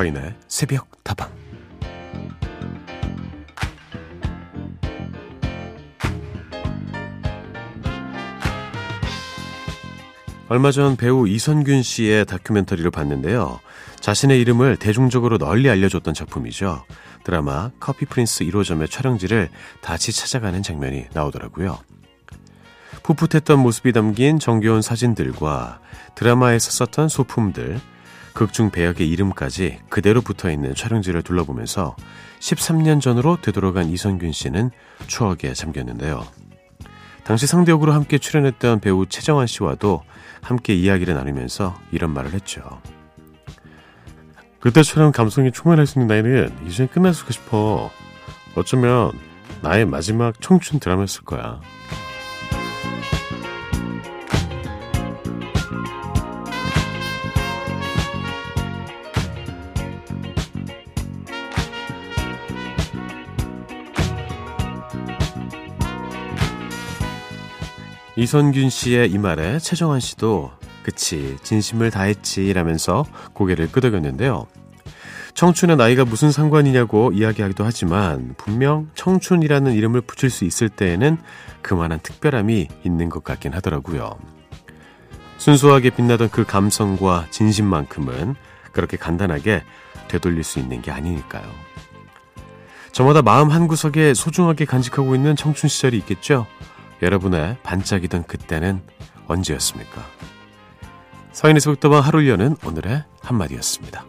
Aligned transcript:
서인의 0.00 0.34
새벽 0.48 1.04
다방 1.04 1.30
얼마 10.48 10.70
전 10.70 10.96
배우 10.96 11.28
이선균 11.28 11.82
씨의 11.82 12.24
다큐멘터리를 12.24 12.90
봤는데요. 12.90 13.60
자신의 14.00 14.40
이름을 14.40 14.78
대중적으로 14.78 15.36
널리 15.36 15.68
알려줬던 15.68 16.14
작품이죠. 16.14 16.84
드라마 17.24 17.70
커피 17.78 18.06
프린스 18.06 18.44
1호점의 18.44 18.90
촬영지를 18.90 19.50
다시 19.82 20.12
찾아가는 20.12 20.62
장면이 20.62 21.08
나오더라고요. 21.12 21.78
풋풋했던 23.02 23.58
모습이 23.58 23.92
담긴 23.92 24.38
정겨운 24.38 24.80
사진들과 24.80 25.80
드라마에서 26.14 26.70
썼던 26.70 27.08
소품들, 27.08 27.80
극중 28.40 28.70
배역의 28.70 29.06
이름까지 29.06 29.80
그대로 29.90 30.22
붙어 30.22 30.50
있는 30.50 30.74
촬영지를 30.74 31.20
둘러보면서 31.20 31.94
13년 32.38 32.98
전으로 32.98 33.36
되돌아간 33.42 33.90
이선균 33.90 34.32
씨는 34.32 34.70
추억에 35.08 35.52
잠겼는데요. 35.52 36.26
당시 37.22 37.46
상대역으로 37.46 37.92
함께 37.92 38.16
출연했던 38.16 38.80
배우 38.80 39.04
최정환 39.04 39.46
씨와도 39.46 40.04
함께 40.40 40.74
이야기를 40.74 41.12
나누면서 41.12 41.78
이런 41.92 42.14
말을 42.14 42.32
했죠. 42.32 42.62
그때처럼 44.60 45.12
감성이 45.12 45.52
충만할 45.52 45.86
수 45.86 45.98
있는 45.98 46.06
나이는 46.06 46.66
이제 46.66 46.86
끝났을까 46.86 47.32
싶어. 47.32 47.90
어쩌면 48.54 49.12
나의 49.60 49.84
마지막 49.84 50.40
청춘 50.40 50.80
드라마였을 50.80 51.24
거야. 51.24 51.60
이선균 68.20 68.68
씨의 68.68 69.10
이 69.12 69.16
말에 69.16 69.58
최정환 69.58 69.98
씨도 69.98 70.50
그치 70.82 71.38
진심을 71.42 71.90
다했지 71.90 72.52
라면서 72.52 73.06
고개를 73.32 73.72
끄덕였는데요. 73.72 74.46
청춘의 75.32 75.78
나이가 75.78 76.04
무슨 76.04 76.30
상관이냐고 76.30 77.12
이야기하기도 77.12 77.64
하지만 77.64 78.34
분명 78.36 78.90
청춘이라는 78.94 79.72
이름을 79.72 80.02
붙일 80.02 80.28
수 80.28 80.44
있을 80.44 80.68
때에는 80.68 81.16
그만한 81.62 81.98
특별함이 82.02 82.68
있는 82.84 83.08
것 83.08 83.24
같긴 83.24 83.54
하더라고요. 83.54 84.18
순수하게 85.38 85.88
빛나던 85.88 86.28
그 86.28 86.44
감성과 86.44 87.28
진심만큼은 87.30 88.34
그렇게 88.72 88.98
간단하게 88.98 89.62
되돌릴 90.08 90.44
수 90.44 90.58
있는 90.58 90.82
게 90.82 90.90
아니니까요. 90.90 91.44
저마다 92.92 93.22
마음 93.22 93.50
한구석에 93.50 94.12
소중하게 94.12 94.66
간직하고 94.66 95.14
있는 95.14 95.36
청춘 95.36 95.70
시절이 95.70 95.96
있겠죠? 95.98 96.46
여러분의 97.02 97.56
반짝이던 97.62 98.24
그때는 98.24 98.82
언제였습니까? 99.26 100.04
서인의 101.32 101.60
속도방 101.60 102.04
하루 102.04 102.28
여는 102.28 102.56
오늘의 102.64 103.04
한마디였습니다. 103.22 104.04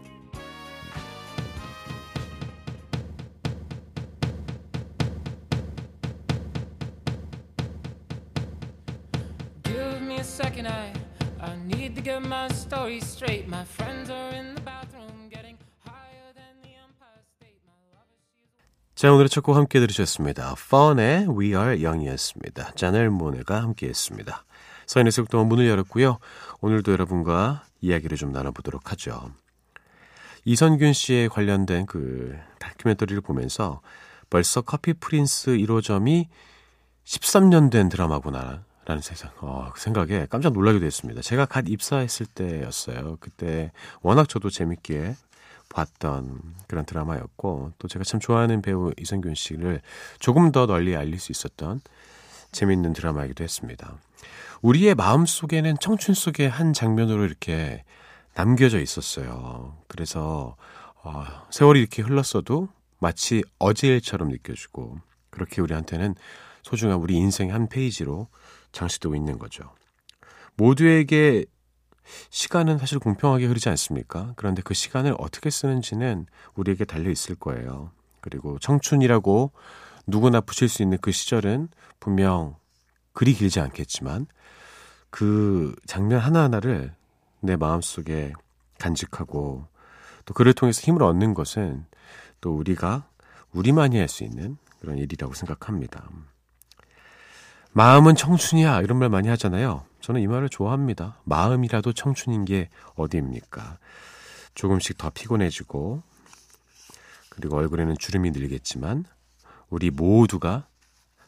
자, 19.01 19.11
오늘의 19.11 19.29
첫 19.29 19.43
곡 19.43 19.55
함께 19.55 19.79
들으셨습니다. 19.79 20.53
펀의 20.69 21.27
We 21.27 21.55
Are 21.55 21.83
Young이었습니다. 21.83 22.73
자넬 22.75 23.09
모네가 23.09 23.59
함께 23.63 23.87
했습니다. 23.87 24.45
서인의 24.85 25.11
속도만 25.11 25.47
문을 25.47 25.67
열었고요. 25.67 26.19
오늘도 26.59 26.91
여러분과 26.91 27.63
이야기를 27.81 28.15
좀 28.15 28.31
나눠보도록 28.31 28.91
하죠. 28.91 29.31
이선균 30.45 30.93
씨에 30.93 31.29
관련된 31.29 31.87
그 31.87 32.37
다큐멘터리를 32.59 33.19
보면서 33.21 33.81
벌써 34.29 34.61
커피 34.61 34.93
프린스 34.93 35.57
1호점이 35.57 36.27
13년 37.03 37.71
된 37.71 37.89
드라마구나. 37.89 38.65
라는 38.85 39.01
세상, 39.01 39.31
어, 39.39 39.71
그 39.73 39.81
생각에 39.81 40.27
깜짝 40.29 40.53
놀라기도 40.53 40.85
했습니다. 40.85 41.23
제가 41.23 41.47
갓 41.47 41.67
입사했을 41.67 42.27
때였어요. 42.27 43.17
그때 43.19 43.71
워낙 44.03 44.29
저도 44.29 44.51
재밌게 44.51 45.15
봤던 45.73 46.39
그런 46.67 46.85
드라마였고 46.85 47.73
또 47.79 47.87
제가 47.87 48.03
참 48.03 48.19
좋아하는 48.19 48.61
배우 48.61 48.91
이성균 48.99 49.35
씨를 49.35 49.81
조금 50.19 50.51
더 50.51 50.65
널리 50.65 50.95
알릴 50.95 51.19
수 51.19 51.31
있었던 51.31 51.81
재밌는 52.51 52.93
드라마이기도 52.93 53.43
했습니다. 53.43 53.97
우리의 54.61 54.95
마음 54.95 55.25
속에는 55.25 55.77
청춘 55.79 56.13
속의 56.13 56.49
한 56.49 56.73
장면으로 56.73 57.25
이렇게 57.25 57.83
남겨져 58.35 58.79
있었어요. 58.79 59.75
그래서 59.87 60.55
어, 61.03 61.25
세월이 61.49 61.79
이렇게 61.79 62.01
흘렀어도 62.01 62.69
마치 62.99 63.43
어제 63.57 63.87
일처럼 63.87 64.29
느껴지고 64.29 64.99
그렇게 65.29 65.61
우리한테는 65.61 66.15
소중한 66.61 66.99
우리 66.99 67.15
인생의 67.15 67.51
한 67.51 67.67
페이지로 67.67 68.27
장식되고 68.71 69.15
있는 69.15 69.39
거죠. 69.39 69.73
모두에게 70.55 71.45
시간은 72.29 72.77
사실 72.77 72.99
공평하게 72.99 73.45
흐르지 73.45 73.69
않습니까? 73.69 74.33
그런데 74.35 74.61
그 74.61 74.73
시간을 74.73 75.15
어떻게 75.19 75.49
쓰는지는 75.49 76.25
우리에게 76.55 76.85
달려 76.85 77.09
있을 77.09 77.35
거예요. 77.35 77.91
그리고 78.21 78.59
청춘이라고 78.59 79.51
누구나 80.07 80.41
붙일 80.41 80.69
수 80.69 80.81
있는 80.83 80.97
그 81.01 81.11
시절은 81.11 81.69
분명 81.99 82.55
그리 83.13 83.33
길지 83.33 83.59
않겠지만 83.59 84.27
그 85.09 85.75
장면 85.85 86.19
하나하나를 86.19 86.93
내 87.41 87.55
마음속에 87.55 88.33
간직하고 88.79 89.67
또 90.25 90.33
그를 90.33 90.53
통해서 90.53 90.81
힘을 90.81 91.03
얻는 91.03 91.33
것은 91.33 91.85
또 92.39 92.55
우리가 92.55 93.07
우리만이 93.53 93.97
할 93.97 94.07
수 94.07 94.23
있는 94.23 94.57
그런 94.79 94.97
일이라고 94.97 95.33
생각합니다. 95.33 96.09
마음은 97.73 98.15
청춘이야 98.15 98.81
이런 98.81 98.99
말 98.99 99.09
많이 99.09 99.29
하잖아요. 99.29 99.85
저는 100.01 100.21
이 100.21 100.27
말을 100.27 100.49
좋아합니다. 100.49 101.21
마음이라도 101.23 101.93
청춘인 101.93 102.43
게 102.43 102.69
어디입니까? 102.95 103.77
조금씩 104.55 104.97
더 104.97 105.09
피곤해지고 105.09 106.03
그리고 107.29 107.57
얼굴에는 107.57 107.95
주름이 107.97 108.31
늘겠지만 108.31 109.05
우리 109.69 109.89
모두가 109.89 110.67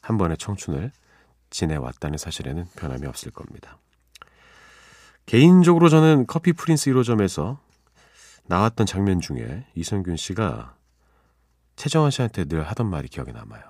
한 0.02 0.18
번의 0.18 0.38
청춘을 0.38 0.92
지내왔다는 1.50 2.18
사실에는 2.18 2.66
변함이 2.76 3.08
없을 3.08 3.32
겁니다. 3.32 3.78
개인적으로 5.26 5.88
저는 5.88 6.28
커피 6.28 6.52
프린스 6.52 6.92
1호점에서 6.92 7.58
나왔던 8.48 8.86
장면 8.86 9.22
중에 9.22 9.66
이성균 9.76 10.18
씨가 10.18 10.76
최정환 11.78 12.12
씨한테 12.12 12.46
늘 12.46 12.64
하던 12.64 12.90
말이 12.90 13.08
기억에 13.08 13.32
남아요. 13.32 13.64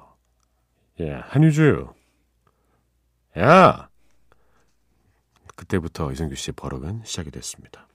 예, 1.02 1.12
한유주. 1.12 1.94
야! 3.38 3.90
그때부터 5.56 6.12
이성규 6.12 6.36
씨의 6.36 6.54
버럭은 6.56 7.02
시작이 7.06 7.32
됐습니다. 7.32 7.88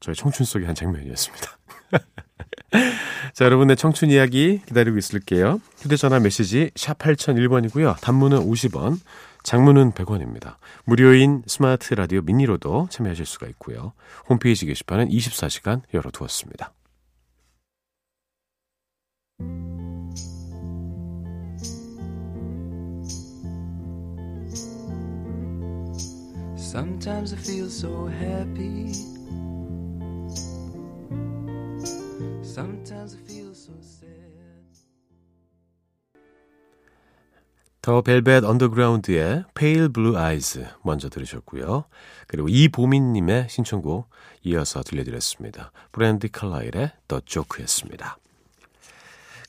저의 0.00 0.14
청춘 0.14 0.46
속의 0.46 0.66
한 0.66 0.74
장면이었습니다. 0.74 1.58
자, 3.34 3.44
여러분의 3.44 3.76
청춘 3.76 4.10
이야기 4.10 4.62
기다리고 4.66 4.96
있을게요. 4.96 5.60
휴대전화 5.78 6.20
메시지 6.20 6.70
샵 6.74 6.98
8001번이고요. 6.98 8.00
단문은 8.00 8.38
50원, 8.38 8.98
장문은 9.42 9.92
100원입니다. 9.92 10.56
무료인 10.84 11.42
스마트 11.46 11.94
라디오 11.94 12.22
미니로도 12.22 12.88
참여하실 12.90 13.26
수가 13.26 13.46
있고요. 13.48 13.92
홈페이지 14.28 14.66
게시판은 14.66 15.08
24시간 15.08 15.82
열어두었습니다. 15.92 16.72
Sometimes 26.70 27.34
I 27.34 27.36
feel 27.36 27.66
so 27.66 28.06
happy. 28.06 28.92
Sometimes 32.44 33.16
I 33.16 33.20
feel 33.26 33.50
so 33.50 33.72
sad. 33.80 34.06
더 37.82 38.02
벨벳 38.02 38.44
언더그라운드의 38.44 39.46
Pale 39.52 39.88
Blue 39.88 40.16
Eyes 40.16 40.64
먼저 40.84 41.08
들으셨고요. 41.08 41.86
그리고 42.28 42.48
이보민님의 42.48 43.48
신청곡 43.50 44.08
이어서 44.44 44.84
들려드렸습니다. 44.84 45.72
브랜디 45.90 46.30
칼라일의 46.30 46.92
The 47.08 47.20
Joke였습니다. 47.24 48.16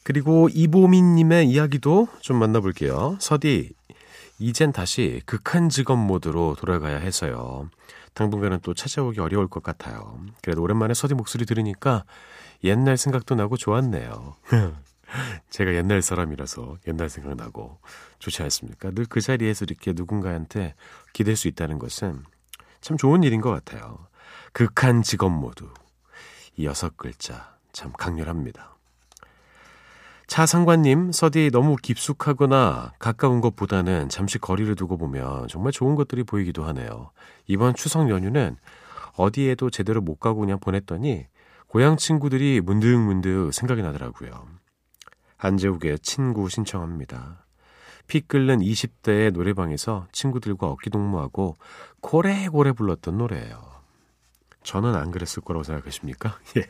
그리고 0.01 0.50
이보민님의 0.51 1.47
이야기도 1.47 2.07
좀 2.19 2.38
만나볼게요. 2.38 3.18
서디, 3.19 3.73
이젠 4.41 4.71
다시 4.71 5.21
극한 5.27 5.69
직업 5.69 5.99
모드로 5.99 6.55
돌아가야 6.57 6.97
해서요. 6.97 7.69
당분간은 8.15 8.61
또 8.63 8.73
찾아오기 8.73 9.19
어려울 9.19 9.47
것 9.47 9.61
같아요. 9.61 10.19
그래도 10.41 10.63
오랜만에 10.63 10.95
서디 10.95 11.13
목소리 11.13 11.45
들으니까 11.45 12.05
옛날 12.63 12.97
생각도 12.97 13.35
나고 13.35 13.55
좋았네요. 13.55 14.35
제가 15.51 15.75
옛날 15.75 16.01
사람이라서 16.01 16.77
옛날 16.88 17.07
생각나고 17.09 17.79
좋지 18.17 18.41
않습니까? 18.41 18.89
늘 18.89 19.05
그 19.05 19.21
자리에서 19.21 19.65
이렇게 19.65 19.93
누군가한테 19.93 20.73
기댈 21.13 21.35
수 21.35 21.47
있다는 21.47 21.77
것은 21.77 22.23
참 22.81 22.97
좋은 22.97 23.21
일인 23.21 23.41
것 23.41 23.51
같아요. 23.51 24.07
극한 24.53 25.03
직업 25.03 25.31
모두. 25.31 25.69
이 26.57 26.65
여섯 26.65 26.97
글자 26.97 27.57
참 27.73 27.91
강렬합니다. 27.91 28.75
차 30.31 30.45
상관님, 30.45 31.12
서디 31.12 31.50
너무 31.51 31.75
깊숙하거나 31.75 32.94
가까운 33.00 33.42
것보다는 33.42 34.07
잠시 34.07 34.39
거리를 34.39 34.74
두고 34.75 34.95
보면 34.95 35.50
정말 35.50 35.74
좋은 35.74 35.95
것들이 35.95 36.24
보이기도 36.24 36.63
하네요. 36.68 37.12
이번 37.48 37.75
추석 37.75 38.10
연휴는 38.10 38.56
어디에도 39.18 39.69
제대로 39.69 40.00
못 40.00 40.22
가고 40.22 40.39
그냥 40.39 40.57
보냈더니 40.62 41.25
고향 41.68 41.98
친구들이 41.98 42.62
문득문득 42.62 43.54
생각이 43.54 43.81
나더라고요. 43.81 44.48
안재욱의 45.38 46.00
친구 46.00 46.48
신청합니다. 46.48 47.45
피 48.07 48.22
끓는 48.22 48.60
20대의 48.60 49.33
노래방에서 49.33 50.07
친구들과 50.13 50.68
어깨동무하고 50.68 51.57
고래고래 52.00 52.72
불렀던 52.72 53.18
노래예요. 53.18 53.62
저는 54.63 54.95
안 54.95 55.12
그랬을 55.12 55.44
거라고 55.44 55.63
생각하십니까? 55.63 56.38
예. 56.56 56.66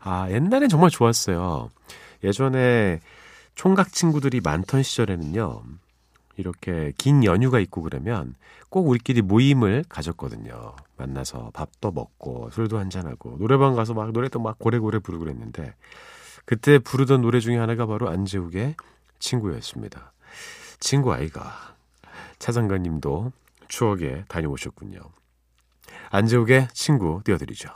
아, 0.00 0.30
옛날엔 0.30 0.70
정말 0.70 0.88
좋았어요. 0.88 1.68
예전에 2.24 3.00
총각 3.54 3.92
친구들이 3.92 4.40
많던 4.40 4.82
시절에는요. 4.82 5.62
이렇게 6.36 6.92
긴 6.96 7.24
연휴가 7.24 7.60
있고 7.60 7.82
그러면 7.82 8.34
꼭 8.70 8.88
우리끼리 8.88 9.20
모임을 9.22 9.84
가졌거든요. 9.88 10.74
만나서 10.96 11.50
밥도 11.52 11.92
먹고 11.92 12.50
술도 12.52 12.78
한잔하고 12.78 13.36
노래방 13.38 13.74
가서 13.74 13.92
막 13.92 14.12
노래도 14.12 14.40
막 14.40 14.58
고래고래 14.58 14.98
부르고 15.00 15.24
그랬는데 15.24 15.74
그때 16.44 16.78
부르던 16.78 17.20
노래 17.20 17.38
중에 17.40 17.58
하나가 17.58 17.86
바로 17.86 18.08
안재욱의 18.08 18.76
친구였습니다. 19.18 20.12
친구 20.80 21.12
아이가 21.12 21.74
차장관님도 22.38 23.32
추억에 23.68 24.24
다녀오셨군요. 24.28 25.00
안재욱의 26.10 26.68
친구 26.72 27.20
띄워드리죠. 27.24 27.68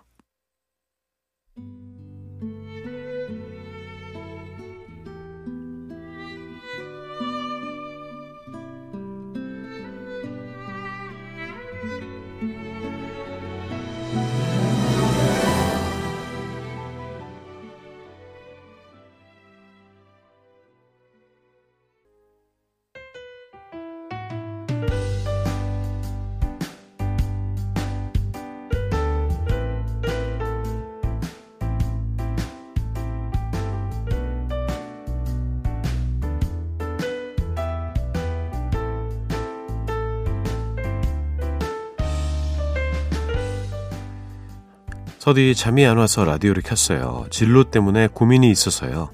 서디 45.26 45.56
잠이 45.56 45.84
안 45.84 45.96
와서 45.96 46.24
라디오를 46.24 46.62
켰어요. 46.62 47.26
진로 47.30 47.64
때문에 47.64 48.06
고민이 48.06 48.48
있어서요. 48.48 49.10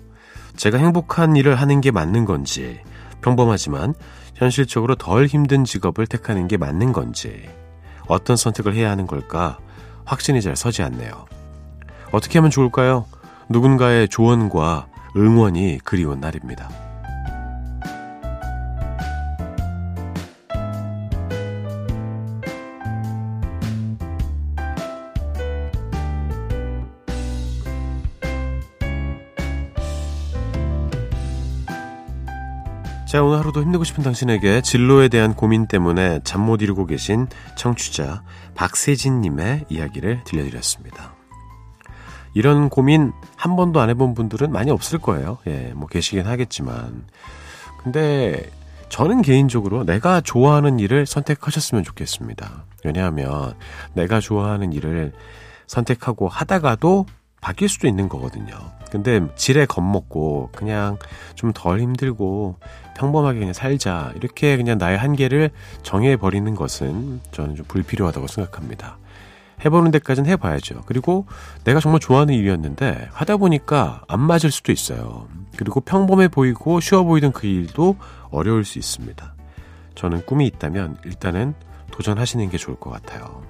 제가 0.57 0.77
행복한 0.77 1.37
일을 1.37 1.55
하는 1.55 1.81
게 1.81 1.91
맞는 1.91 2.27
건지, 2.27 2.81
평범하지만 3.23 3.95
현실적으로 4.35 4.95
덜 4.95 5.25
힘든 5.25 5.65
직업을 5.65 6.07
택하는 6.07 6.49
게 6.49 6.59
맞는 6.59 6.93
건지, 6.93 7.49
어떤 8.09 8.37
선택을 8.37 8.75
해야 8.75 8.91
하는 8.91 9.07
걸까 9.07 9.57
확신이 10.05 10.43
잘 10.43 10.55
서지 10.55 10.83
않네요. 10.83 11.25
어떻게 12.11 12.39
하면 12.41 12.51
좋을까요? 12.51 13.07
누군가의 13.49 14.11
조언과 14.11 14.89
응원이 15.17 15.79
그리운 15.83 16.21
날입니다. 16.21 16.92
자, 33.13 33.23
오늘 33.23 33.41
하루도 33.41 33.61
힘내고 33.61 33.85
싶은 33.85 34.03
당신에게 34.03 34.63
진로에 34.63 35.09
대한 35.09 35.35
고민 35.35 35.67
때문에 35.67 36.21
잠 36.25 36.41
못 36.41 36.63
이루고 36.63 36.87
계신 36.87 37.27
청취자 37.59 38.23
박세진님의 38.55 39.67
이야기를 39.69 40.25
들려드렸습니다. 40.25 41.13
이런 42.33 42.71
고민 42.71 43.13
한 43.37 43.55
번도 43.55 43.81
안 43.81 43.91
해본 43.91 44.15
분들은 44.15 44.51
많이 44.51 44.71
없을 44.71 44.99
거예요. 44.99 45.37
예, 45.47 45.75
뭐 45.77 45.89
계시긴 45.89 46.27
하겠지만. 46.27 47.05
근데 47.85 48.51
저는 48.89 49.21
개인적으로 49.21 49.85
내가 49.85 50.23
좋아하는 50.23 50.79
일을 50.79 51.05
선택하셨으면 51.05 51.85
좋겠습니다. 51.85 52.65
왜냐하면 52.83 53.53
내가 53.93 54.21
좋아하는 54.21 54.73
일을 54.73 55.13
선택하고 55.67 56.29
하다가도 56.29 57.05
바뀔 57.43 57.69
수도 57.69 57.87
있는 57.89 58.09
거거든요. 58.09 58.55
근데 58.91 59.21
지레 59.37 59.67
겁먹고 59.67 60.51
그냥 60.55 60.97
좀 61.35 61.53
덜 61.53 61.81
힘들고 61.81 62.57
평범하게 62.97 63.41
그냥 63.41 63.53
살자 63.53 64.13
이렇게 64.17 64.57
그냥 64.57 64.79
나의 64.79 64.97
한계를 64.97 65.51
정해 65.83 66.17
버리는 66.17 66.55
것은 66.55 67.21
저는 67.33 67.57
좀 67.57 67.67
불필요하다고 67.67 68.27
생각합니다. 68.29 68.99
해보는 69.65 69.91
데까지는 69.91 70.31
해봐야죠. 70.31 70.83
그리고 70.87 71.27
내가 71.65 71.81
정말 71.81 72.01
좋아하는 72.01 72.35
일이었는데 72.35 73.09
하다 73.13 73.37
보니까 73.39 74.03
안 74.09 74.21
맞을 74.21 74.51
수도 74.51 74.73
있어요. 74.73 75.29
그리고 75.57 75.81
평범해 75.81 76.29
보이고 76.29 76.81
쉬워 76.81 77.05
보이던 77.05 77.33
그 77.33 77.47
일도 77.47 77.97
어려울 78.31 78.65
수 78.65 78.79
있습니다. 78.79 79.35
저는 79.95 80.27
꿈이 80.27 80.47
있다면 80.47 80.99
일단은 81.05 81.55
도전하시는 81.91 82.51
게 82.51 82.57
좋을 82.59 82.77
것 82.79 82.91
같아요. 82.91 83.43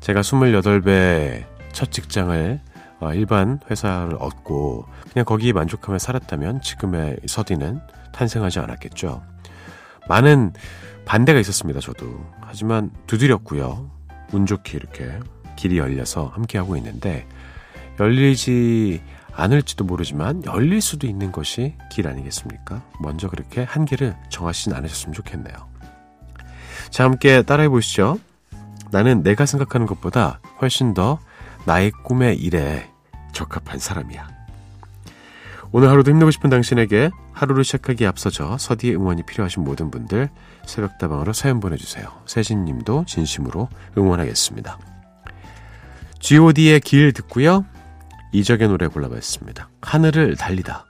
제가 0.00 0.20
28배 0.20 1.44
첫 1.72 1.90
직장을 1.92 2.60
어, 2.60 2.69
일반 3.14 3.58
회사를 3.70 4.16
얻고 4.18 4.86
그냥 5.12 5.24
거기에 5.24 5.52
만족하며 5.52 5.98
살았다면 5.98 6.62
지금의 6.62 7.18
서디는 7.26 7.80
탄생하지 8.12 8.58
않았겠죠. 8.60 9.22
많은 10.08 10.52
반대가 11.04 11.40
있었습니다, 11.40 11.80
저도. 11.80 12.24
하지만 12.40 12.90
두드렸고요. 13.06 13.90
운 14.32 14.46
좋게 14.46 14.76
이렇게 14.76 15.18
길이 15.56 15.78
열려서 15.78 16.26
함께하고 16.26 16.76
있는데 16.76 17.26
열리지 17.98 19.02
않을지도 19.32 19.84
모르지만 19.84 20.44
열릴 20.44 20.80
수도 20.80 21.06
있는 21.06 21.32
것이 21.32 21.74
길 21.90 22.08
아니겠습니까? 22.08 22.82
먼저 23.00 23.28
그렇게 23.28 23.62
한계를 23.62 24.16
정하시진 24.28 24.72
않으셨으면 24.74 25.14
좋겠네요. 25.14 25.54
자, 26.90 27.04
함께 27.04 27.42
따라해 27.42 27.68
보시죠. 27.68 28.18
나는 28.90 29.22
내가 29.22 29.46
생각하는 29.46 29.86
것보다 29.86 30.40
훨씬 30.60 30.94
더 30.94 31.18
나의 31.64 31.90
꿈의 32.04 32.36
일에 32.38 32.89
적합한 33.32 33.78
사람이야. 33.78 34.28
오늘 35.72 35.88
하루도 35.88 36.10
힘내고 36.10 36.30
싶은 36.32 36.50
당신에게 36.50 37.10
하루를 37.32 37.62
시작하기에 37.62 38.06
앞서서 38.06 38.58
서디의 38.58 38.96
응원이 38.96 39.22
필요하신 39.22 39.62
모든 39.62 39.90
분들 39.90 40.28
새벽다방으로 40.66 41.32
사연 41.32 41.60
보내주세요. 41.60 42.06
세진님도 42.26 43.04
진심으로 43.06 43.68
응원하겠습니다. 43.96 44.78
god의 46.20 46.80
길 46.80 47.12
듣고요. 47.12 47.64
이적의 48.32 48.68
노래 48.68 48.88
골라봤습니다. 48.88 49.68
하늘을 49.80 50.36
달리다. 50.36 50.89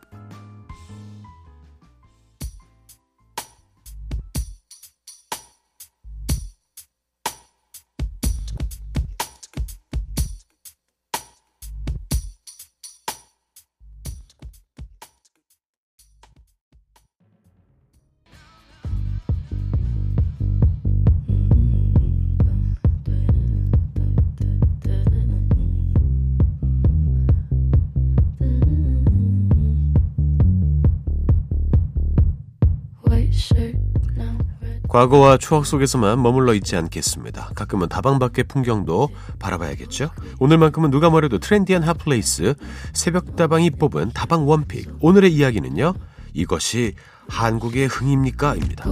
과거와 34.90 35.36
추억 35.36 35.66
속에서만 35.66 36.20
머물러 36.20 36.52
있지 36.54 36.74
않겠습니다. 36.76 37.52
가끔은 37.54 37.88
다방 37.88 38.18
밖의 38.18 38.44
풍경도 38.48 39.08
바라봐야겠죠. 39.38 40.10
오늘만큼은 40.40 40.90
누가 40.90 41.08
뭐래도 41.10 41.38
트렌디한 41.38 41.84
핫플레이스 41.84 42.54
새벽 42.92 43.36
다방이 43.36 43.70
뽑은 43.70 44.10
다방 44.12 44.48
one 44.48 44.64
pick. 44.64 44.90
오늘의 45.00 45.32
이야기는요. 45.32 45.94
이것이 46.34 46.94
한국의 47.28 47.86
흥입니까? 47.86 48.56
입니다. 48.56 48.84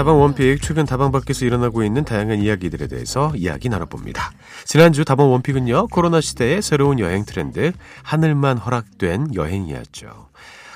다방 0.00 0.18
원픽 0.18 0.62
최근 0.62 0.86
다방 0.86 1.12
밖에서 1.12 1.44
일어나고 1.44 1.84
있는 1.84 2.06
다양한 2.06 2.38
이야기들에 2.38 2.86
대해서 2.86 3.36
이야기 3.36 3.68
나눠봅니다. 3.68 4.32
지난주 4.64 5.04
다방 5.04 5.30
원픽은요 5.30 5.88
코로나 5.88 6.22
시대의 6.22 6.62
새로운 6.62 6.98
여행 7.00 7.26
트렌드 7.26 7.72
하늘만 8.02 8.56
허락된 8.56 9.34
여행이었죠. 9.34 10.30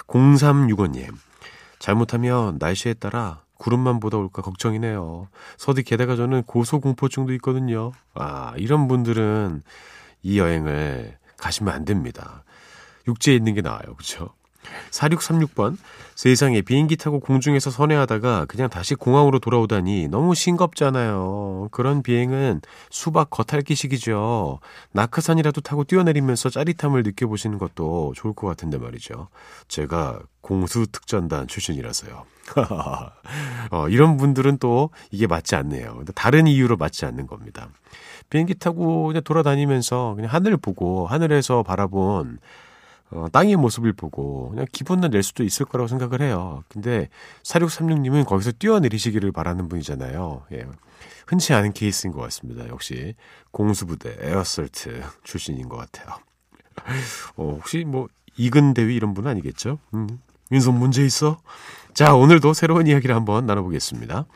0365님 0.08 1.08
잘못하면 1.78 2.58
날씨에 2.60 2.92
따라 2.92 3.40
구름만 3.56 3.98
보다 3.98 4.18
올까 4.18 4.42
걱정이네요. 4.42 5.28
서디 5.56 5.84
게다가 5.84 6.16
저는 6.16 6.42
고소공포증도 6.42 7.32
있거든요. 7.36 7.92
아 8.12 8.52
이런 8.58 8.88
분들은 8.88 9.62
이 10.22 10.38
여행을 10.38 11.16
가시면 11.38 11.72
안 11.72 11.86
됩니다. 11.86 12.44
육지에 13.08 13.34
있는 13.34 13.54
게 13.54 13.62
나아요. 13.62 13.94
그렇죠? 13.94 14.34
4636번 14.90 15.76
세상에 16.14 16.62
비행기 16.62 16.96
타고 16.96 17.20
공중에서 17.20 17.70
선회하다가 17.70 18.46
그냥 18.46 18.68
다시 18.68 18.94
공항으로 18.94 19.40
돌아오다니 19.40 20.08
너무 20.08 20.34
싱겁잖아요. 20.34 21.68
그런 21.72 22.02
비행은 22.02 22.60
수박 22.90 23.30
겉핥기식이죠. 23.30 24.60
낙하산이라도 24.92 25.60
타고 25.60 25.84
뛰어내리면서 25.84 26.50
짜릿함을 26.50 27.02
느껴보시는 27.02 27.58
것도 27.58 28.12
좋을 28.16 28.34
것 28.34 28.46
같은데 28.46 28.78
말이죠. 28.78 29.28
제가 29.68 30.20
공수특전단 30.40 31.48
출신이라서요. 31.48 32.24
어, 33.70 33.88
이런 33.88 34.16
분들은 34.16 34.58
또 34.58 34.90
이게 35.10 35.26
맞지 35.26 35.56
않네요. 35.56 36.04
다른 36.14 36.46
이유로 36.46 36.76
맞지 36.76 37.06
않는 37.06 37.26
겁니다. 37.26 37.68
비행기 38.30 38.54
타고 38.54 39.06
그냥 39.06 39.22
돌아다니면서 39.22 40.14
그냥 40.16 40.32
하늘 40.32 40.56
보고 40.56 41.06
하늘에서 41.06 41.62
바라본 41.62 42.38
어, 43.14 43.28
땅의 43.30 43.56
모습을 43.56 43.92
보고 43.92 44.50
그냥 44.50 44.66
기분은 44.72 45.10
낼 45.10 45.22
수도 45.22 45.44
있을 45.44 45.66
거라고 45.66 45.88
생각을 45.88 46.20
해요. 46.20 46.64
근데 46.68 47.08
4636님은 47.44 48.26
거기서 48.26 48.52
뛰어내리시기를 48.52 49.32
바라는 49.32 49.68
분이잖아요. 49.68 50.42
예. 50.52 50.66
흔치 51.26 51.54
않은 51.54 51.72
케이스인 51.72 52.12
것 52.12 52.20
같습니다. 52.22 52.68
역시 52.68 53.14
공수부대 53.50 54.16
air 54.20 54.45
assault 54.45 55.02
출신인 55.22 55.68
것 55.68 55.76
같아요. 55.76 56.18
어, 57.36 57.56
혹시 57.56 57.84
뭐 57.84 58.08
이근 58.36 58.74
대위 58.74 58.96
이런 58.96 59.14
분 59.14 59.26
아니겠죠? 59.26 59.78
음, 59.94 60.20
인성 60.50 60.78
문제 60.78 61.04
있어? 61.04 61.38
자, 61.94 62.14
오늘도 62.14 62.52
새로운 62.52 62.88
이야기를 62.88 63.14
한번 63.14 63.46
나눠보겠습니다. 63.46 64.26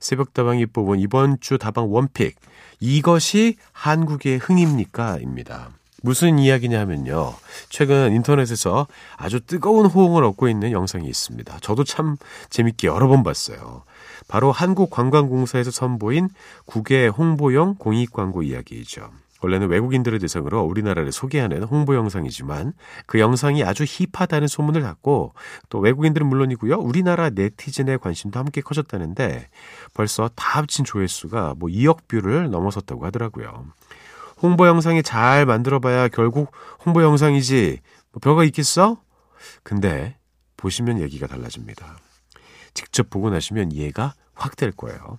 새벽다방이 0.00 0.66
뽑은 0.66 1.00
이번 1.00 1.40
주 1.40 1.58
다방 1.58 1.90
one 1.92 2.09
pick. 2.09 2.36
이것이 2.78 3.56
한국의 3.72 4.38
흥입니까? 4.38 5.18
입니다. 5.18 5.70
무슨 6.02 6.38
이야기냐면요. 6.38 7.34
최근 7.68 8.12
인터넷에서 8.12 8.86
아주 9.16 9.40
뜨거운 9.40 9.86
호응을 9.86 10.24
얻고 10.24 10.48
있는 10.48 10.72
영상이 10.72 11.08
있습니다. 11.08 11.58
저도 11.60 11.84
참 11.84 12.16
재밌게 12.50 12.86
여러 12.86 13.08
번 13.08 13.22
봤어요. 13.22 13.82
바로 14.28 14.52
한국관광공사에서 14.52 15.70
선보인 15.70 16.28
국외 16.66 17.08
홍보용 17.08 17.76
공익 17.76 18.12
광고 18.12 18.42
이야기이죠. 18.42 19.10
원래는 19.40 19.68
외국인들을 19.68 20.18
대상으로 20.18 20.62
우리나라를 20.62 21.12
소개하는 21.12 21.62
홍보 21.62 21.94
영상이지만 21.94 22.72
그 23.06 23.20
영상이 23.20 23.62
아주 23.62 23.84
힙하다는 23.86 24.48
소문을 24.48 24.82
갖고 24.82 25.32
또 25.68 25.78
외국인들은 25.78 26.26
물론이고요. 26.26 26.76
우리나라 26.78 27.30
네티즌의 27.30 27.98
관심도 27.98 28.38
함께 28.38 28.60
커졌다는데 28.60 29.46
벌써 29.94 30.28
다 30.34 30.58
합친 30.58 30.84
조회수가 30.84 31.54
뭐 31.58 31.68
2억 31.68 32.08
뷰를 32.08 32.50
넘어섰다고 32.50 33.06
하더라고요. 33.06 33.66
홍보 34.40 34.66
영상이 34.66 35.02
잘 35.02 35.46
만들어봐야 35.46 36.08
결국 36.08 36.52
홍보 36.84 37.02
영상이지 37.02 37.80
뭐 38.12 38.20
별거 38.20 38.44
있겠어? 38.44 39.00
근데 39.62 40.16
보시면 40.56 41.00
얘기가 41.00 41.26
달라집니다. 41.26 41.98
직접 42.74 43.10
보고 43.10 43.30
나시면 43.30 43.72
이해가 43.72 44.14
확 44.34 44.56
될 44.56 44.72
거예요. 44.72 45.18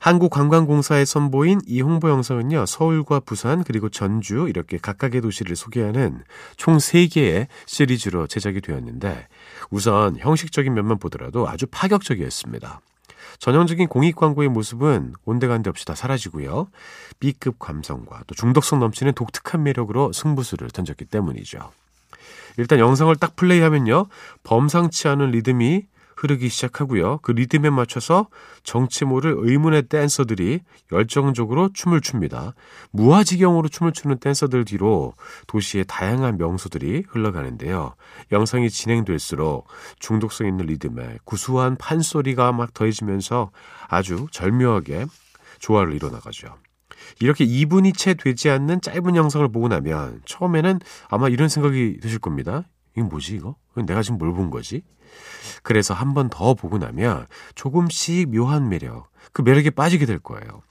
한국관광공사에 0.00 1.04
선보인 1.04 1.60
이 1.66 1.80
홍보 1.80 2.08
영상은요, 2.08 2.66
서울과 2.66 3.20
부산 3.20 3.64
그리고 3.64 3.88
전주 3.88 4.46
이렇게 4.48 4.78
각각의 4.78 5.20
도시를 5.20 5.56
소개하는 5.56 6.22
총 6.56 6.76
3개의 6.76 7.48
시리즈로 7.66 8.26
제작이 8.26 8.60
되었는데 8.60 9.26
우선 9.70 10.16
형식적인 10.16 10.72
면만 10.72 10.98
보더라도 10.98 11.48
아주 11.48 11.66
파격적이었습니다. 11.66 12.80
전형적인 13.38 13.88
공익 13.88 14.16
광고의 14.16 14.48
모습은 14.48 15.14
온데간데 15.24 15.70
없이 15.70 15.84
다 15.84 15.94
사라지고요. 15.94 16.68
B급 17.20 17.58
감성과 17.58 18.24
또 18.26 18.34
중독성 18.34 18.80
넘치는 18.80 19.12
독특한 19.14 19.62
매력으로 19.62 20.12
승부수를 20.12 20.70
던졌기 20.70 21.04
때문이죠. 21.06 21.70
일단 22.56 22.80
영상을 22.80 23.14
딱 23.16 23.36
플레이하면요. 23.36 24.06
범상치 24.42 25.08
않은 25.08 25.30
리듬이 25.30 25.86
흐르기 26.18 26.48
시작하고요. 26.48 27.18
그 27.18 27.30
리듬에 27.30 27.70
맞춰서 27.70 28.26
정치 28.64 29.04
모를 29.04 29.34
의문의 29.38 29.84
댄서들이 29.84 30.60
열정적으로 30.90 31.70
춤을 31.72 32.00
춥니다. 32.00 32.54
무아지경으로 32.90 33.68
춤을 33.68 33.92
추는 33.92 34.18
댄서들 34.18 34.64
뒤로 34.64 35.14
도시의 35.46 35.84
다양한 35.86 36.36
명소들이 36.36 37.04
흘러가는데요. 37.08 37.94
영상이 38.32 38.68
진행될수록 38.68 39.68
중독성 40.00 40.48
있는 40.48 40.66
리듬에 40.66 41.18
구수한 41.24 41.76
판소리가 41.76 42.50
막 42.52 42.74
더해지면서 42.74 43.50
아주 43.86 44.26
절묘하게 44.32 45.06
조화를 45.60 45.94
이뤄나가죠. 45.94 46.56
이렇게 47.20 47.46
2분이 47.46 47.96
채 47.96 48.14
되지 48.14 48.50
않는 48.50 48.80
짧은 48.80 49.14
영상을 49.14 49.46
보고 49.52 49.68
나면 49.68 50.20
처음에는 50.24 50.80
아마 51.08 51.28
이런 51.28 51.48
생각이 51.48 51.98
드실 52.00 52.18
겁니다. 52.18 52.64
이게 52.96 53.02
뭐지 53.02 53.36
이거? 53.36 53.54
내가 53.76 54.02
지금 54.02 54.18
뭘 54.18 54.32
본 54.32 54.50
거지? 54.50 54.82
그래서 55.62 55.94
한 55.94 56.14
번 56.14 56.28
더 56.30 56.54
보고 56.54 56.78
나면 56.78 57.26
조금씩 57.54 58.30
묘한 58.30 58.68
매력, 58.68 59.10
그 59.32 59.42
매력에 59.42 59.70
빠지게 59.70 60.06
될 60.06 60.18
거예요. 60.18 60.62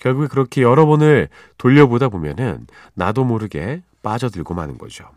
결국에 0.00 0.28
그렇게 0.28 0.62
여러 0.62 0.86
번을 0.86 1.28
돌려보다 1.58 2.08
보면은 2.08 2.66
나도 2.94 3.24
모르게 3.24 3.82
빠져들고 4.02 4.54
마는 4.54 4.76
거죠. 4.78 5.08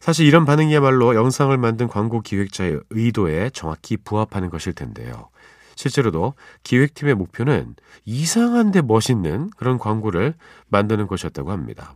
사실 0.00 0.26
이런 0.26 0.44
반응이야말로 0.44 1.14
영상을 1.16 1.56
만든 1.58 1.88
광고 1.88 2.20
기획자의 2.20 2.80
의도에 2.90 3.50
정확히 3.50 3.96
부합하는 3.96 4.50
것일 4.50 4.74
텐데요. 4.74 5.30
실제로도 5.74 6.34
기획팀의 6.62 7.14
목표는 7.14 7.74
이상한데 8.04 8.82
멋있는 8.82 9.50
그런 9.56 9.78
광고를 9.78 10.34
만드는 10.68 11.06
것이었다고 11.06 11.50
합니다. 11.50 11.94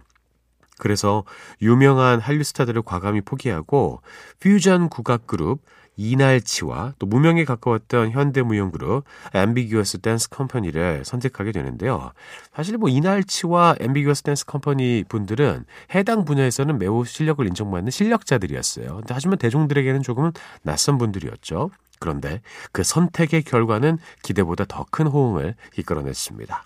그래서 0.81 1.25
유명한 1.63 2.19
한류 2.19 2.43
스타들을 2.43 2.83
과감히 2.83 3.21
포기하고 3.21 4.01
퓨전 4.41 4.89
국악 4.89 5.27
그룹 5.29 5.61
이날치와 5.97 6.95
또 6.99 7.07
무명에 7.07 7.45
가까웠던 7.45 8.13
현대무용 8.13 8.71
그룹 8.71 9.05
앰비규어스 9.35 9.99
댄스 9.99 10.31
컴퍼니를 10.31 11.05
선택하게 11.05 11.53
되는데요. 11.53 12.13
사실 12.55 12.79
뭐 12.79 12.89
이날치와 12.89 13.77
앰비규어스 13.79 14.23
댄스 14.23 14.47
컴퍼니 14.47 15.05
분들은 15.11 15.67
해당 15.95 16.25
분야에서는 16.25 16.79
매우 16.79 17.05
실력을 17.05 17.47
인정받는 17.47 17.91
실력자들이었어요. 17.91 18.97
근데 18.97 19.13
하지만 19.13 19.37
대중들에게는 19.37 20.03
조금은 20.03 20.33
낯선 20.63 20.97
분들이었죠. 20.97 21.71
그런데 21.99 22.41
그 22.73 22.83
선택의 22.83 23.43
결과는 23.43 23.99
기대보다 24.23 24.65
더 24.65 24.87
큰 24.91 25.07
호응을 25.07 25.55
이끌어냈습니다. 25.77 26.65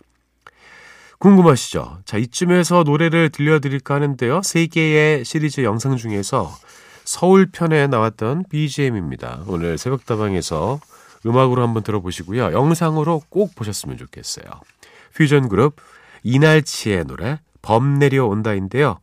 궁금하시죠? 1.18 1.98
자, 2.04 2.18
이쯤에서 2.18 2.82
노래를 2.84 3.30
들려드릴까 3.30 3.94
하는데요. 3.94 4.42
세 4.42 4.66
개의 4.66 5.24
시리즈 5.24 5.62
영상 5.62 5.96
중에서 5.96 6.50
서울 7.04 7.46
편에 7.46 7.86
나왔던 7.86 8.44
BGM입니다. 8.50 9.42
오늘 9.46 9.78
새벽다방에서 9.78 10.80
음악으로 11.26 11.62
한번 11.62 11.82
들어보시고요. 11.82 12.52
영상으로 12.52 13.22
꼭 13.28 13.54
보셨으면 13.54 13.96
좋겠어요. 13.96 14.46
퓨전 15.14 15.48
그룹 15.48 15.76
이날치의 16.22 17.04
노래 17.04 17.40
범 17.62 17.98
내려온다인데요. 17.98 18.98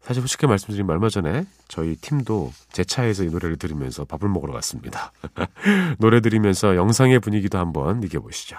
사실 0.00 0.22
솔직히 0.22 0.46
말씀드리면 0.46 0.90
얼마 0.90 1.08
전에 1.08 1.44
저희 1.68 1.94
팀도 1.96 2.52
제 2.72 2.84
차에서 2.84 3.24
이 3.24 3.26
노래를 3.26 3.56
들으면서 3.56 4.04
밥을 4.04 4.28
먹으러 4.28 4.52
갔습니다. 4.54 5.12
노래 5.98 6.20
들으면서 6.20 6.76
영상의 6.76 7.20
분위기도 7.20 7.58
한번 7.58 8.00
느껴보시죠. 8.00 8.56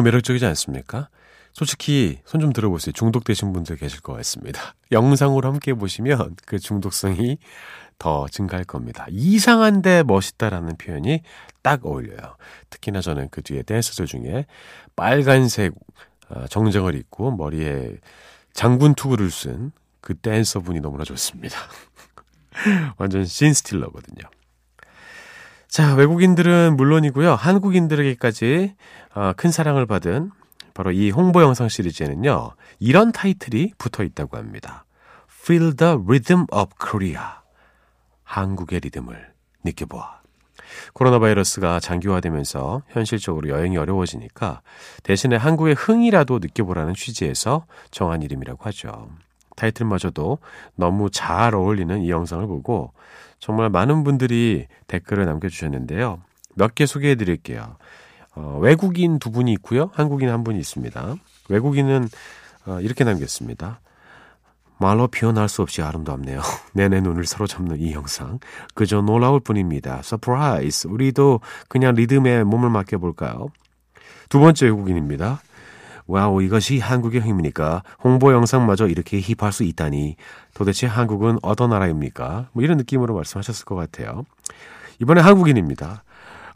너무 0.00 0.02
매력적이지 0.02 0.44
않습니까? 0.46 1.08
솔직히 1.52 2.18
손 2.24 2.40
좀 2.40 2.52
들어보세요. 2.52 2.92
중독되신 2.92 3.52
분들 3.52 3.76
계실 3.76 4.00
것 4.00 4.14
같습니다. 4.14 4.74
영상으로 4.92 5.48
함께 5.48 5.74
보시면 5.74 6.36
그 6.46 6.58
중독성이 6.58 7.38
더 7.98 8.26
증가할 8.28 8.64
겁니다. 8.64 9.06
이상한데 9.10 10.04
멋있다라는 10.04 10.76
표현이 10.78 11.22
딱 11.62 11.84
어울려요. 11.84 12.36
특히나 12.70 13.00
저는 13.02 13.28
그 13.30 13.42
뒤에 13.42 13.62
댄서들 13.62 14.06
중에 14.06 14.46
빨간색 14.96 15.74
어, 16.30 16.46
정장을 16.46 16.94
입고 16.94 17.32
머리에 17.36 17.96
장군 18.52 18.94
투구를 18.94 19.30
쓴 19.30 19.72
그 20.00 20.14
댄서분이 20.14 20.80
너무나 20.80 21.04
좋습니다. 21.04 21.58
완전 22.96 23.26
신스틸러거든요. 23.26 24.22
자, 25.70 25.94
외국인들은 25.94 26.76
물론이고요. 26.76 27.36
한국인들에게까지 27.36 28.74
어, 29.14 29.32
큰 29.36 29.52
사랑을 29.52 29.86
받은 29.86 30.32
바로 30.74 30.90
이 30.90 31.12
홍보 31.12 31.42
영상 31.42 31.68
시리즈에는요. 31.68 32.50
이런 32.80 33.12
타이틀이 33.12 33.74
붙어 33.78 34.02
있다고 34.02 34.36
합니다. 34.36 34.84
Feel 35.30 35.76
the 35.76 35.94
rhythm 35.94 36.46
of 36.50 36.74
Korea. 36.84 37.22
한국의 38.24 38.80
리듬을 38.80 39.32
느껴보아. 39.62 40.18
코로나 40.92 41.20
바이러스가 41.20 41.78
장기화되면서 41.78 42.82
현실적으로 42.88 43.48
여행이 43.48 43.76
어려워지니까 43.76 44.62
대신에 45.04 45.36
한국의 45.36 45.74
흥이라도 45.74 46.40
느껴보라는 46.40 46.94
취지에서 46.94 47.66
정한 47.92 48.22
이름이라고 48.22 48.64
하죠. 48.64 49.08
타이틀마저도 49.54 50.38
너무 50.74 51.10
잘 51.10 51.54
어울리는 51.54 52.02
이 52.02 52.10
영상을 52.10 52.44
보고 52.48 52.92
정말 53.40 53.70
많은 53.70 54.04
분들이 54.04 54.66
댓글을 54.86 55.24
남겨주셨는데요. 55.24 56.20
몇 56.54 56.74
개 56.74 56.86
소개해 56.86 57.14
드릴게요. 57.16 57.76
어, 58.36 58.58
외국인 58.60 59.18
두 59.18 59.30
분이 59.30 59.52
있고요. 59.54 59.90
한국인 59.94 60.28
한 60.28 60.44
분이 60.44 60.58
있습니다. 60.58 61.14
외국인은 61.48 62.08
어, 62.66 62.80
이렇게 62.80 63.02
남겼습니다. 63.04 63.80
말로 64.78 65.08
표현할 65.08 65.48
수 65.48 65.62
없이 65.62 65.82
아름답네요. 65.82 66.40
내내 66.72 67.00
눈을 67.00 67.26
사로잡는 67.26 67.80
이 67.80 67.92
영상. 67.92 68.38
그저 68.74 69.00
놀라울 69.02 69.40
뿐입니다. 69.40 70.00
surprise. 70.02 70.88
우리도 70.88 71.40
그냥 71.68 71.94
리듬에 71.94 72.44
몸을 72.44 72.70
맡겨볼까요? 72.70 73.48
두 74.28 74.38
번째 74.38 74.66
외국인입니다. 74.66 75.40
와우, 76.10 76.42
이것이 76.42 76.80
한국의 76.80 77.20
힘입니까? 77.20 77.84
홍보 78.02 78.32
영상마저 78.32 78.88
이렇게 78.88 79.20
힙할 79.20 79.52
수 79.52 79.62
있다니. 79.62 80.16
도대체 80.54 80.86
한국은 80.88 81.38
어떤 81.42 81.70
나라입니까? 81.70 82.48
뭐 82.52 82.64
이런 82.64 82.78
느낌으로 82.78 83.14
말씀하셨을 83.14 83.64
것 83.64 83.76
같아요. 83.76 84.24
이번에 85.00 85.20
한국인입니다. 85.20 86.02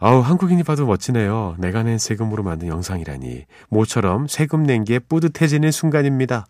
아우, 0.01 0.19
한국인이 0.21 0.65
봐도 0.65 0.87
멋지네요. 0.87 1.55
내가 1.59 1.85
낸 1.85 1.99
세금으로 1.99 2.43
만든 2.43 2.67
영상이라니. 2.69 3.45
모처럼 3.69 4.27
세금 4.27 4.65
낸 4.65 4.85
게 4.85 4.99
뿌듯해지는 4.99 5.71
순간입니다. 5.71 6.47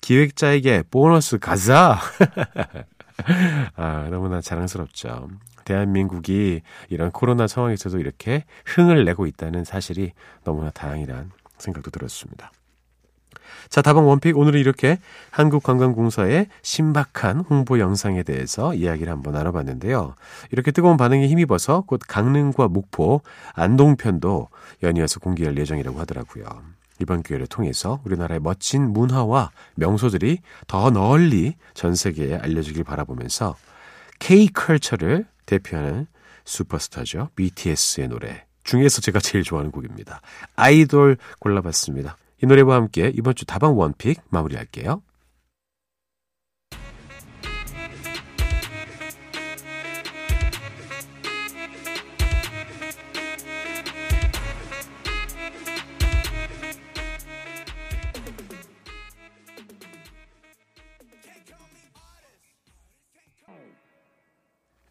기획자에게 0.00 0.84
보너스 0.90 1.38
가자! 1.38 1.98
아, 3.74 4.06
너무나 4.10 4.40
자랑스럽죠. 4.40 5.28
대한민국이 5.64 6.62
이런 6.90 7.10
코로나 7.10 7.48
상황에서도 7.48 7.98
이렇게 7.98 8.44
흥을 8.66 9.04
내고 9.04 9.26
있다는 9.26 9.64
사실이 9.64 10.12
너무나 10.44 10.70
다행이란 10.70 11.32
생각도 11.58 11.90
들었습니다. 11.90 12.50
자, 13.68 13.82
다방 13.82 14.08
원픽 14.08 14.36
오늘은 14.36 14.60
이렇게 14.60 14.98
한국관광공사의 15.30 16.48
신박한 16.62 17.40
홍보 17.40 17.78
영상에 17.78 18.22
대해서 18.22 18.74
이야기를 18.74 19.12
한번 19.12 19.34
나눠봤는데요. 19.34 20.14
이렇게 20.52 20.70
뜨거운 20.70 20.96
반응에 20.96 21.26
힘입어서 21.28 21.82
곧 21.82 22.00
강릉과 22.06 22.68
목포, 22.68 23.22
안동편도 23.54 24.48
연이어서 24.82 25.20
공개할 25.20 25.56
예정이라고 25.58 25.98
하더라고요. 26.00 26.44
이번 27.00 27.22
기회를 27.22 27.46
통해서 27.46 28.00
우리나라의 28.04 28.40
멋진 28.40 28.92
문화와 28.92 29.50
명소들이 29.74 30.38
더 30.66 30.90
널리 30.90 31.54
전 31.74 31.94
세계에 31.94 32.36
알려지길 32.36 32.84
바라보면서 32.84 33.56
K-컬처를 34.18 35.26
대표하는 35.44 36.06
슈퍼스타죠. 36.44 37.30
BTS의 37.36 38.08
노래 38.08 38.46
중에서 38.66 39.00
제가 39.00 39.18
제일 39.20 39.44
좋아하는 39.44 39.70
곡입니다. 39.70 40.20
아이돌 40.56 41.16
골라봤습니다. 41.38 42.16
이 42.42 42.46
노래와 42.46 42.76
함께 42.76 43.10
이번 43.14 43.34
주 43.34 43.46
다방 43.46 43.78
원픽 43.78 44.20
마무리할게요. 44.28 45.02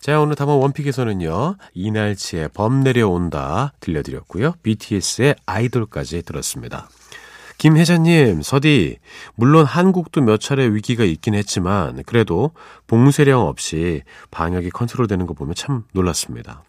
자, 0.06 0.20
오늘 0.20 0.36
다방 0.36 0.62
원픽에서는요, 0.62 1.56
이날치의 1.74 2.50
범 2.54 2.84
내려온다 2.84 3.74
들려드렸고요. 3.80 4.54
BTS의 4.62 5.36
아이돌까지 5.48 6.22
들었습니다. 6.22 6.90
김혜자님, 7.58 8.44
서디, 8.44 9.00
물론 9.34 9.66
한국도 9.66 10.22
몇 10.22 10.40
차례 10.40 10.68
위기가 10.68 11.04
있긴 11.04 11.34
했지만, 11.34 12.04
그래도 12.06 12.52
봉쇄령 12.86 13.48
없이 13.48 14.04
방역이 14.30 14.70
컨트롤 14.70 15.08
되는 15.08 15.26
거 15.26 15.34
보면 15.34 15.56
참 15.56 15.86
놀랐습니다. 15.94 16.62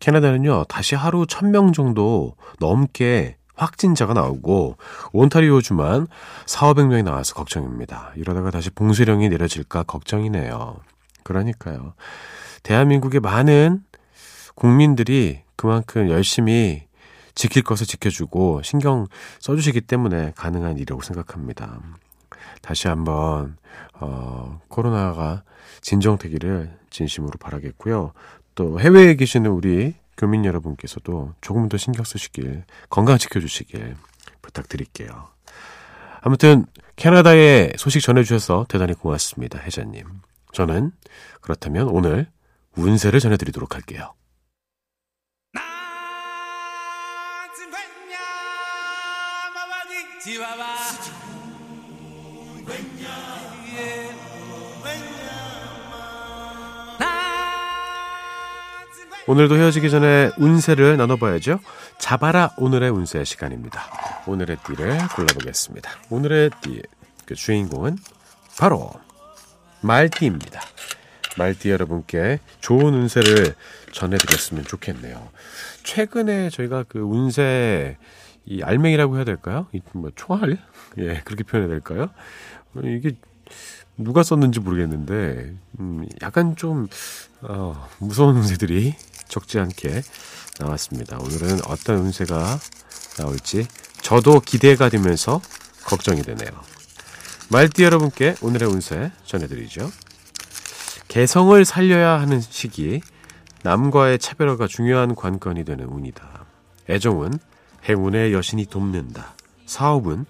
캐나다는요, 0.00 0.64
다시 0.64 0.96
하루 0.96 1.26
1000명 1.26 1.72
정도 1.72 2.34
넘게 2.58 3.36
확진자가 3.54 4.14
나오고, 4.14 4.78
온타리오주만 5.12 6.08
4, 6.44 6.74
500명이 6.74 7.04
나와서 7.04 7.34
걱정입니다. 7.34 8.10
이러다가 8.16 8.50
다시 8.50 8.68
봉쇄령이 8.70 9.28
내려질까 9.28 9.84
걱정이네요. 9.84 10.80
그러니까요. 11.22 11.94
대한민국의 12.62 13.20
많은 13.20 13.82
국민들이 14.54 15.42
그만큼 15.56 16.08
열심히 16.08 16.82
지킬 17.34 17.62
것을 17.62 17.86
지켜주고 17.86 18.62
신경 18.62 19.06
써주시기 19.40 19.82
때문에 19.82 20.32
가능한 20.36 20.76
일이라고 20.76 21.02
생각합니다. 21.02 21.80
다시 22.62 22.88
한번 22.88 23.56
어, 23.94 24.60
코로나가 24.68 25.42
진정되기를 25.80 26.78
진심으로 26.90 27.32
바라겠고요. 27.38 28.12
또 28.54 28.80
해외에 28.80 29.14
계시는 29.14 29.50
우리 29.50 29.94
교민 30.16 30.44
여러분께서도 30.44 31.34
조금 31.40 31.68
더 31.68 31.78
신경 31.78 32.04
쓰시길 32.04 32.64
건강 32.90 33.16
지켜주시길 33.16 33.96
부탁드릴게요. 34.42 35.28
아무튼 36.20 36.66
캐나다의 36.96 37.72
소식 37.78 38.02
전해주셔서 38.02 38.66
대단히 38.68 38.92
고맙습니다, 38.92 39.58
혜자님. 39.58 40.04
저는 40.52 40.92
그렇다면 41.40 41.88
오늘 41.88 42.26
운세를 42.76 43.20
전해드리도록 43.20 43.74
할게요. 43.74 44.14
오늘도 59.26 59.56
헤어지기 59.56 59.90
전에 59.90 60.30
운세를 60.38 60.96
나눠봐야죠. 60.96 61.60
잡아라 61.98 62.50
오늘의 62.56 62.90
운세 62.90 63.24
시간입니다. 63.24 63.80
오늘의 64.26 64.56
띠를 64.66 64.98
골라보겠습니다. 65.14 65.90
오늘의 66.10 66.50
띠, 66.62 66.82
그 67.26 67.34
주인공은 67.36 67.96
바로 68.58 68.90
말띠입니다. 69.82 70.60
말띠 71.36 71.70
여러분께 71.70 72.40
좋은 72.60 72.94
운세를 72.94 73.54
전해드렸으면 73.92 74.64
좋겠네요. 74.64 75.30
최근에 75.84 76.50
저희가 76.50 76.84
그 76.88 76.98
운세 76.98 77.96
이 78.46 78.62
알맹이라고 78.62 79.16
해야 79.16 79.24
될까요? 79.24 79.66
이뭐 79.72 80.10
총알? 80.16 80.58
예, 80.98 81.20
그렇게 81.24 81.44
표현해야 81.44 81.68
될까요? 81.68 82.10
이게 82.82 83.16
누가 83.96 84.22
썼는지 84.22 84.60
모르겠는데 84.60 85.54
음, 85.78 86.06
약간 86.22 86.56
좀 86.56 86.88
어, 87.42 87.88
무서운 87.98 88.36
운세들이 88.36 88.94
적지 89.28 89.58
않게 89.58 90.02
나왔습니다. 90.58 91.18
오늘은 91.18 91.60
어떤 91.66 91.98
운세가 91.98 92.58
나올지 93.18 93.66
저도 94.02 94.40
기대가 94.40 94.88
되면서 94.88 95.40
걱정이 95.84 96.22
되네요. 96.22 96.50
말띠 97.50 97.82
여러분께 97.82 98.36
오늘의 98.42 98.68
운세 98.68 99.12
전해드리죠. 99.24 99.90
개성을 101.10 101.64
살려야 101.64 102.20
하는 102.20 102.40
시기, 102.40 103.00
남과의 103.64 104.20
차별화가 104.20 104.68
중요한 104.68 105.16
관건이 105.16 105.64
되는 105.64 105.86
운이다. 105.86 106.46
애정은 106.88 107.32
행운의 107.88 108.32
여신이 108.32 108.66
돕는다. 108.66 109.34
사업은 109.66 110.24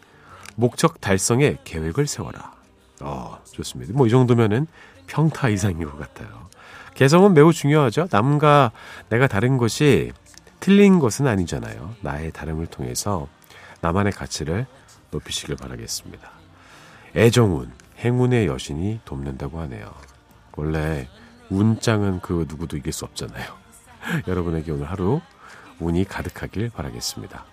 목적 0.56 0.98
달성에 1.02 1.58
계획을 1.64 2.06
세워라. 2.06 2.54
어, 3.02 3.38
좋습니다. 3.52 3.92
뭐 3.92 4.06
이 4.06 4.10
정도면은 4.10 4.66
평타 5.06 5.50
이상인 5.50 5.84
것 5.84 5.98
같아요. 5.98 6.48
개성은 6.94 7.34
매우 7.34 7.52
중요하죠. 7.52 8.08
남과 8.10 8.72
내가 9.10 9.26
다른 9.26 9.58
것이 9.58 10.12
틀린 10.60 10.98
것은 10.98 11.26
아니잖아요. 11.26 11.94
나의 12.00 12.32
다름을 12.32 12.66
통해서 12.68 13.28
나만의 13.82 14.12
가치를 14.12 14.66
높이시길 15.10 15.56
바라겠습니다. 15.56 16.30
애정운, 17.16 17.70
행운의 17.98 18.46
여신이 18.46 19.00
돕는다고 19.04 19.60
하네요. 19.60 19.92
원래 20.56 21.08
운짱은 21.50 22.20
그 22.20 22.46
누구도 22.48 22.76
이길 22.76 22.92
수 22.92 23.04
없잖아요. 23.04 23.52
여러분에게 24.28 24.72
오늘 24.72 24.90
하루 24.90 25.20
운이 25.78 26.04
가득하길 26.04 26.70
바라겠습니다. 26.70 27.44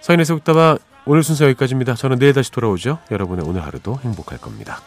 서인의 0.00 0.24
속다방 0.26 0.78
오늘 1.06 1.22
순서 1.22 1.44
여기까지입니다. 1.46 1.94
저는 1.94 2.18
내일 2.18 2.32
다시 2.32 2.50
돌아오죠. 2.50 2.98
여러분의 3.10 3.46
오늘 3.46 3.62
하루도 3.62 3.98
행복할 4.02 4.38
겁니다. 4.38 4.80